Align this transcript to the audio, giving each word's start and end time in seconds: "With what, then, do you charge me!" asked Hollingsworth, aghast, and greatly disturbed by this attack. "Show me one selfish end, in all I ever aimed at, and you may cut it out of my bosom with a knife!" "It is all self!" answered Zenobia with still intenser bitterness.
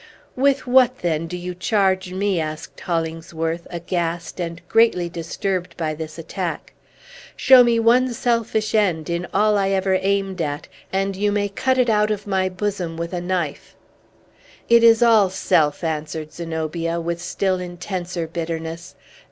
"With 0.35 0.65
what, 0.65 0.97
then, 1.03 1.27
do 1.27 1.37
you 1.37 1.53
charge 1.53 2.11
me!" 2.11 2.39
asked 2.39 2.79
Hollingsworth, 2.79 3.67
aghast, 3.69 4.39
and 4.41 4.59
greatly 4.67 5.09
disturbed 5.09 5.77
by 5.77 5.93
this 5.93 6.17
attack. 6.17 6.73
"Show 7.35 7.63
me 7.63 7.77
one 7.77 8.11
selfish 8.15 8.73
end, 8.73 9.11
in 9.11 9.27
all 9.31 9.59
I 9.59 9.69
ever 9.69 9.93
aimed 10.01 10.41
at, 10.41 10.67
and 10.91 11.15
you 11.15 11.31
may 11.31 11.49
cut 11.49 11.77
it 11.77 11.87
out 11.87 12.09
of 12.09 12.25
my 12.25 12.49
bosom 12.49 12.97
with 12.97 13.13
a 13.13 13.21
knife!" 13.21 13.75
"It 14.67 14.83
is 14.83 15.03
all 15.03 15.29
self!" 15.29 15.83
answered 15.83 16.33
Zenobia 16.33 16.99
with 16.99 17.21
still 17.21 17.59
intenser 17.59 18.25
bitterness. 18.25 18.95